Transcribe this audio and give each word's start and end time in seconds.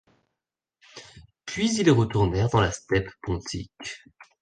Puis 1.45 1.71
ils 1.75 1.91
retournèrent 1.91 2.49
dans 2.49 2.59
la 2.59 2.71
steppe 2.71 3.11
pontique. 3.21 4.01